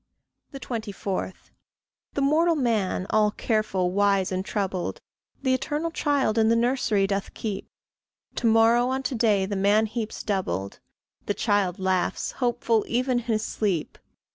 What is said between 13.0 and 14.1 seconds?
in his sleep.